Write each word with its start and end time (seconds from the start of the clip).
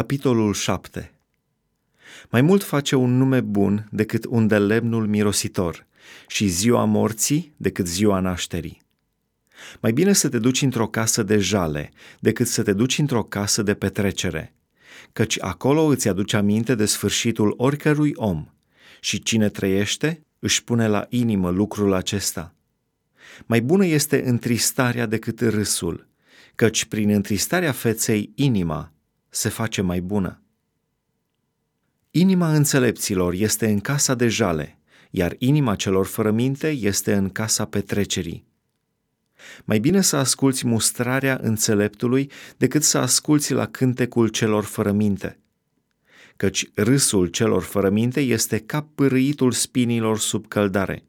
Capitolul 0.00 0.54
7 0.54 1.12
Mai 2.30 2.40
mult 2.40 2.62
face 2.62 2.96
un 2.96 3.16
nume 3.16 3.40
bun 3.40 3.88
decât 3.90 4.24
un 4.28 4.46
de 4.46 4.58
lemnul 4.58 5.06
mirositor 5.06 5.86
și 6.26 6.46
ziua 6.46 6.84
morții 6.84 7.54
decât 7.56 7.86
ziua 7.86 8.20
nașterii. 8.20 8.82
Mai 9.80 9.92
bine 9.92 10.12
să 10.12 10.28
te 10.28 10.38
duci 10.38 10.62
într-o 10.62 10.86
casă 10.86 11.22
de 11.22 11.38
jale 11.38 11.90
decât 12.20 12.46
să 12.46 12.62
te 12.62 12.72
duci 12.72 12.98
într-o 12.98 13.22
casă 13.22 13.62
de 13.62 13.74
petrecere, 13.74 14.54
căci 15.12 15.40
acolo 15.40 15.82
îți 15.82 16.08
aduce 16.08 16.36
aminte 16.36 16.74
de 16.74 16.84
sfârșitul 16.84 17.54
oricărui 17.56 18.12
om 18.14 18.46
și 19.00 19.22
cine 19.22 19.48
trăiește 19.48 20.22
își 20.38 20.64
pune 20.64 20.88
la 20.88 21.06
inimă 21.08 21.50
lucrul 21.50 21.92
acesta. 21.92 22.54
Mai 23.46 23.60
bună 23.60 23.86
este 23.86 24.28
întristarea 24.28 25.06
decât 25.06 25.40
râsul, 25.40 26.08
căci 26.54 26.84
prin 26.84 27.10
întristarea 27.10 27.72
feței 27.72 28.32
inima 28.34 28.92
se 29.30 29.48
face 29.48 29.82
mai 29.82 30.00
bună. 30.00 30.42
Inima 32.10 32.54
înțelepților 32.54 33.32
este 33.32 33.66
în 33.66 33.80
casa 33.80 34.14
de 34.14 34.28
jale, 34.28 34.78
iar 35.10 35.34
inima 35.38 35.74
celor 35.74 36.06
fără 36.06 36.30
minte 36.30 36.68
este 36.68 37.14
în 37.14 37.28
casa 37.28 37.64
petrecerii. 37.64 38.48
Mai 39.64 39.78
bine 39.78 40.00
să 40.00 40.16
asculți 40.16 40.66
mustrarea 40.66 41.38
înțeleptului 41.42 42.30
decât 42.56 42.82
să 42.82 42.98
asculți 42.98 43.52
la 43.52 43.66
cântecul 43.66 44.28
celor 44.28 44.64
fără 44.64 44.92
minte. 44.92 45.38
Căci 46.36 46.70
râsul 46.74 47.26
celor 47.26 47.62
fără 47.62 47.90
minte 47.90 48.20
este 48.20 48.58
ca 48.58 48.88
pârâitul 48.94 49.52
spinilor 49.52 50.18
sub 50.18 50.48
căldare. 50.48 51.04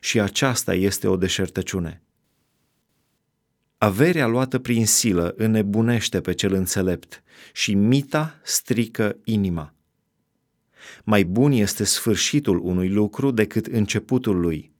Și 0.00 0.20
aceasta 0.20 0.74
este 0.74 1.06
o 1.06 1.16
deșertăciune. 1.16 2.03
Averea 3.84 4.26
luată 4.26 4.58
prin 4.58 4.86
silă 4.86 5.34
înnebunește 5.36 6.20
pe 6.20 6.32
cel 6.32 6.52
înțelept 6.52 7.22
și 7.52 7.74
mita 7.74 8.40
strică 8.42 9.16
inima. 9.24 9.74
Mai 11.02 11.24
bun 11.24 11.52
este 11.52 11.84
sfârșitul 11.84 12.60
unui 12.62 12.88
lucru 12.88 13.30
decât 13.30 13.66
începutul 13.66 14.40
lui. 14.40 14.72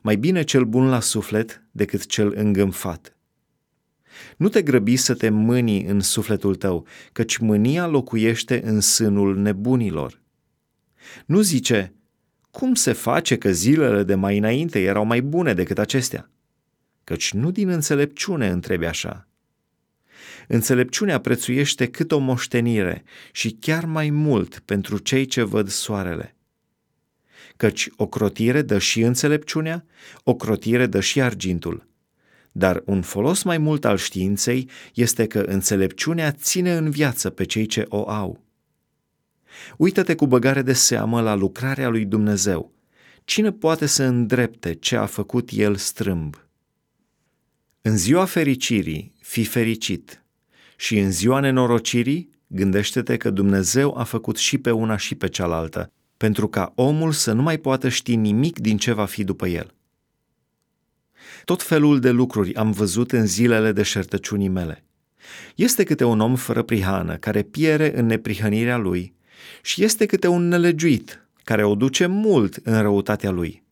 Mai 0.00 0.16
bine 0.16 0.42
cel 0.42 0.64
bun 0.64 0.88
la 0.88 1.00
suflet 1.00 1.62
decât 1.70 2.06
cel 2.06 2.32
îngânfat. 2.36 3.16
Nu 4.36 4.48
te 4.48 4.62
grăbi 4.62 4.96
să 4.96 5.14
te 5.14 5.28
mâni 5.28 5.84
în 5.84 6.00
sufletul 6.00 6.54
tău, 6.54 6.86
căci 7.12 7.36
mânia 7.36 7.86
locuiește 7.86 8.62
în 8.64 8.80
sânul 8.80 9.36
nebunilor. 9.36 10.20
Nu 11.26 11.40
zice, 11.40 11.94
cum 12.50 12.74
se 12.74 12.92
face 12.92 13.38
că 13.38 13.52
zilele 13.52 14.02
de 14.02 14.14
mai 14.14 14.38
înainte 14.38 14.80
erau 14.82 15.04
mai 15.04 15.22
bune 15.22 15.54
decât 15.54 15.78
acestea? 15.78 16.30
Căci 17.04 17.32
nu 17.32 17.50
din 17.50 17.68
înțelepciune 17.68 18.48
întrebi 18.48 18.84
așa. 18.84 19.28
Înțelepciunea 20.48 21.18
prețuiește 21.18 21.86
cât 21.86 22.12
o 22.12 22.18
moștenire 22.18 23.04
și 23.32 23.50
chiar 23.50 23.84
mai 23.84 24.10
mult 24.10 24.58
pentru 24.58 24.98
cei 24.98 25.24
ce 25.24 25.42
văd 25.42 25.68
soarele. 25.68 26.36
Căci 27.56 27.88
o 27.96 28.06
crotire 28.06 28.62
dă 28.62 28.78
și 28.78 29.00
înțelepciunea, 29.00 29.84
o 30.24 30.34
crotire 30.34 30.86
dă 30.86 31.00
și 31.00 31.20
argintul. 31.20 31.88
Dar 32.52 32.82
un 32.86 33.02
folos 33.02 33.42
mai 33.42 33.58
mult 33.58 33.84
al 33.84 33.96
științei 33.96 34.68
este 34.94 35.26
că 35.26 35.38
înțelepciunea 35.38 36.30
ține 36.32 36.72
în 36.72 36.90
viață 36.90 37.30
pe 37.30 37.44
cei 37.44 37.66
ce 37.66 37.84
o 37.88 38.08
au. 38.08 38.44
Uită-te 39.76 40.14
cu 40.14 40.26
băgare 40.26 40.62
de 40.62 40.72
seamă 40.72 41.20
la 41.20 41.34
lucrarea 41.34 41.88
lui 41.88 42.04
Dumnezeu. 42.04 42.72
Cine 43.24 43.52
poate 43.52 43.86
să 43.86 44.02
îndrepte 44.02 44.74
ce 44.74 44.96
a 44.96 45.06
făcut 45.06 45.48
el 45.52 45.76
strâmb? 45.76 46.46
În 47.84 47.96
ziua 47.96 48.24
fericirii, 48.24 49.12
fi 49.20 49.44
fericit 49.44 50.22
și 50.76 50.98
în 50.98 51.10
ziua 51.10 51.40
nenorocirii, 51.40 52.30
gândește-te 52.46 53.16
că 53.16 53.30
Dumnezeu 53.30 53.98
a 53.98 54.02
făcut 54.02 54.36
și 54.36 54.58
pe 54.58 54.70
una 54.70 54.96
și 54.96 55.14
pe 55.14 55.28
cealaltă, 55.28 55.92
pentru 56.16 56.48
ca 56.48 56.72
omul 56.74 57.12
să 57.12 57.32
nu 57.32 57.42
mai 57.42 57.58
poată 57.58 57.88
ști 57.88 58.16
nimic 58.16 58.58
din 58.58 58.76
ce 58.76 58.92
va 58.92 59.04
fi 59.04 59.24
după 59.24 59.46
el. 59.46 59.74
Tot 61.44 61.62
felul 61.62 62.00
de 62.00 62.10
lucruri 62.10 62.54
am 62.54 62.70
văzut 62.70 63.12
în 63.12 63.26
zilele 63.26 63.72
de 63.72 63.82
șertăciunii 63.82 64.48
mele. 64.48 64.84
Este 65.54 65.84
câte 65.84 66.04
un 66.04 66.20
om 66.20 66.36
fără 66.36 66.62
prihană 66.62 67.16
care 67.16 67.42
piere 67.42 67.98
în 67.98 68.06
neprihănirea 68.06 68.76
lui 68.76 69.14
și 69.62 69.84
este 69.84 70.06
câte 70.06 70.26
un 70.26 70.48
nelegiuit 70.48 71.26
care 71.44 71.64
o 71.64 71.74
duce 71.74 72.06
mult 72.06 72.56
în 72.56 72.82
răutatea 72.82 73.30
lui. 73.30 73.62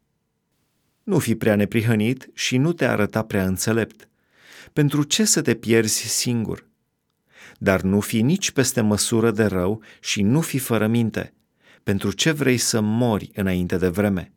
Nu 1.10 1.18
fi 1.18 1.34
prea 1.34 1.56
neprihănit 1.56 2.30
și 2.34 2.56
nu 2.56 2.72
te 2.72 2.84
arăta 2.84 3.22
prea 3.22 3.46
înțelept. 3.46 4.08
Pentru 4.72 5.02
ce 5.02 5.24
să 5.24 5.42
te 5.42 5.54
pierzi 5.54 6.06
singur? 6.06 6.68
Dar 7.58 7.80
nu 7.80 8.00
fi 8.00 8.22
nici 8.22 8.50
peste 8.50 8.80
măsură 8.80 9.30
de 9.30 9.44
rău 9.44 9.82
și 10.00 10.22
nu 10.22 10.40
fi 10.40 10.58
fără 10.58 10.86
minte. 10.86 11.34
Pentru 11.82 12.12
ce 12.12 12.30
vrei 12.30 12.56
să 12.56 12.80
mori 12.80 13.30
înainte 13.34 13.76
de 13.76 13.88
vreme? 13.88 14.32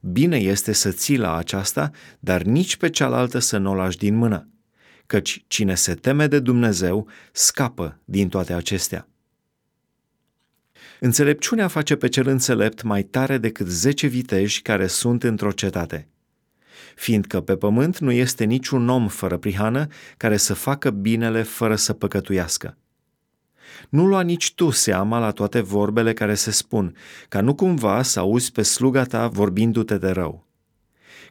Bine 0.00 0.36
este 0.36 0.72
să 0.72 0.90
ții 0.90 1.16
la 1.16 1.36
aceasta, 1.36 1.90
dar 2.20 2.42
nici 2.42 2.76
pe 2.76 2.90
cealaltă 2.90 3.38
să 3.38 3.58
nu 3.58 3.70
o 3.70 3.74
lași 3.74 3.96
din 3.98 4.14
mână, 4.14 4.48
căci 5.06 5.44
cine 5.46 5.74
se 5.74 5.94
teme 5.94 6.26
de 6.26 6.40
Dumnezeu 6.40 7.08
scapă 7.32 8.00
din 8.04 8.28
toate 8.28 8.52
acestea. 8.52 9.08
Înțelepciunea 11.00 11.68
face 11.68 11.96
pe 11.96 12.08
cel 12.08 12.26
înțelept 12.26 12.82
mai 12.82 13.02
tare 13.02 13.38
decât 13.38 13.66
zece 13.66 14.06
viteji 14.06 14.62
care 14.62 14.86
sunt 14.86 15.22
într-o 15.22 15.52
cetate. 15.52 16.08
Fiindcă 16.94 17.40
pe 17.40 17.56
pământ 17.56 17.98
nu 17.98 18.12
este 18.12 18.44
niciun 18.44 18.88
om 18.88 19.08
fără 19.08 19.36
prihană 19.36 19.86
care 20.16 20.36
să 20.36 20.54
facă 20.54 20.90
binele 20.90 21.42
fără 21.42 21.76
să 21.76 21.92
păcătuiască. 21.92 22.76
Nu 23.88 24.06
lua 24.06 24.20
nici 24.20 24.54
tu 24.54 24.70
seama 24.70 25.18
la 25.18 25.30
toate 25.30 25.60
vorbele 25.60 26.12
care 26.12 26.34
se 26.34 26.50
spun, 26.50 26.96
ca 27.28 27.40
nu 27.40 27.54
cumva 27.54 28.02
să 28.02 28.18
auzi 28.18 28.52
pe 28.52 28.62
sluga 28.62 29.04
ta 29.04 29.28
vorbindu-te 29.28 29.98
de 29.98 30.10
rău. 30.10 30.46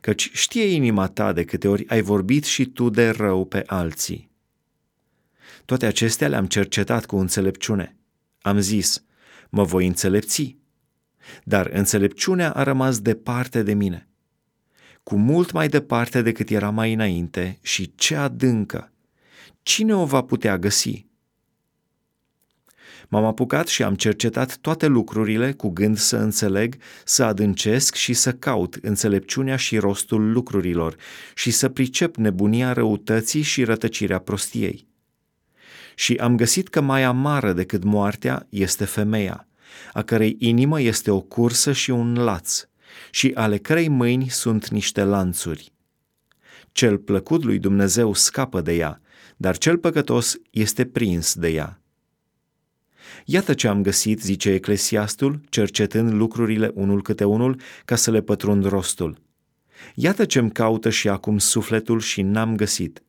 Căci 0.01 0.29
știe 0.33 0.65
inima 0.65 1.07
ta 1.07 1.33
de 1.33 1.43
câte 1.43 1.67
ori 1.67 1.87
ai 1.87 2.01
vorbit 2.01 2.43
și 2.43 2.65
tu 2.65 2.89
de 2.89 3.09
rău 3.09 3.45
pe 3.45 3.63
alții. 3.65 4.29
Toate 5.65 5.85
acestea 5.85 6.27
le-am 6.27 6.45
cercetat 6.45 7.05
cu 7.05 7.15
înțelepciune. 7.15 7.95
Am 8.41 8.59
zis, 8.59 9.03
mă 9.49 9.63
voi 9.63 9.87
înțelepți. 9.87 10.57
Dar 11.43 11.69
înțelepciunea 11.73 12.51
a 12.51 12.63
rămas 12.63 12.99
departe 12.99 13.63
de 13.63 13.73
mine, 13.73 14.07
cu 15.03 15.15
mult 15.15 15.51
mai 15.51 15.67
departe 15.67 16.21
decât 16.21 16.49
era 16.49 16.69
mai 16.69 16.93
înainte 16.93 17.57
și 17.61 17.95
ce 17.95 18.15
adâncă. 18.15 18.91
Cine 19.63 19.95
o 19.95 20.05
va 20.05 20.21
putea 20.21 20.57
găsi? 20.57 21.05
M-am 23.09 23.25
apucat 23.25 23.67
și 23.67 23.83
am 23.83 23.95
cercetat 23.95 24.57
toate 24.57 24.87
lucrurile 24.87 25.51
cu 25.51 25.69
gând 25.69 25.97
să 25.97 26.17
înțeleg, 26.17 26.75
să 27.03 27.23
adâncesc 27.23 27.95
și 27.95 28.13
să 28.13 28.33
caut 28.33 28.77
înțelepciunea 28.81 29.55
și 29.55 29.77
rostul 29.77 30.31
lucrurilor 30.31 30.95
și 31.35 31.51
să 31.51 31.69
pricep 31.69 32.15
nebunia 32.15 32.73
răutății 32.73 33.41
și 33.41 33.63
rătăcirea 33.63 34.19
prostiei 34.19 34.86
și 35.99 36.15
am 36.15 36.35
găsit 36.35 36.67
că 36.67 36.81
mai 36.81 37.03
amară 37.03 37.53
decât 37.53 37.83
moartea 37.83 38.47
este 38.49 38.85
femeia, 38.85 39.47
a 39.93 40.01
cărei 40.01 40.35
inimă 40.39 40.81
este 40.81 41.11
o 41.11 41.21
cursă 41.21 41.71
și 41.71 41.91
un 41.91 42.13
laț, 42.13 42.67
și 43.11 43.31
ale 43.33 43.57
cărei 43.57 43.87
mâini 43.87 44.29
sunt 44.29 44.67
niște 44.67 45.03
lanțuri. 45.03 45.73
Cel 46.71 46.97
plăcut 46.97 47.43
lui 47.43 47.59
Dumnezeu 47.59 48.13
scapă 48.13 48.61
de 48.61 48.75
ea, 48.75 49.01
dar 49.37 49.57
cel 49.57 49.77
păcătos 49.77 50.35
este 50.51 50.85
prins 50.85 51.35
de 51.35 51.47
ea. 51.47 51.81
Iată 53.25 53.53
ce 53.53 53.67
am 53.67 53.81
găsit, 53.81 54.21
zice 54.21 54.49
Eclesiastul, 54.49 55.41
cercetând 55.49 56.11
lucrurile 56.11 56.71
unul 56.73 57.01
câte 57.01 57.23
unul 57.23 57.59
ca 57.85 57.95
să 57.95 58.11
le 58.11 58.21
pătrund 58.21 58.65
rostul. 58.65 59.21
Iată 59.95 60.25
ce-mi 60.25 60.51
caută 60.51 60.89
și 60.89 61.09
acum 61.09 61.37
sufletul 61.37 61.99
și 61.99 62.21
n-am 62.21 62.55
găsit. 62.55 63.03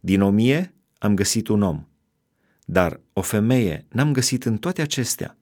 Din 0.00 0.20
o 0.20 0.30
mie 0.30 0.74
am 0.98 1.14
găsit 1.14 1.48
un 1.48 1.62
om, 1.62 1.86
dar 2.70 3.00
o 3.12 3.20
femeie 3.20 3.86
n-am 3.88 4.12
găsit 4.12 4.44
în 4.44 4.56
toate 4.56 4.82
acestea. 4.82 5.36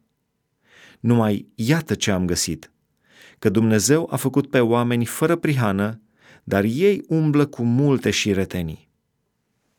Numai 1.01 1.49
iată 1.55 1.95
ce 1.95 2.11
am 2.11 2.27
găsit, 2.27 2.71
că 3.39 3.49
Dumnezeu 3.49 4.09
a 4.11 4.17
făcut 4.17 4.51
pe 4.51 4.61
oameni 4.61 5.05
fără 5.05 5.37
prihană, 5.37 6.01
dar 6.45 6.65
ei 6.65 7.05
umblă 7.09 7.47
cu 7.47 7.63
multe 7.63 8.11
și 8.11 8.33
retenii. 8.33 8.86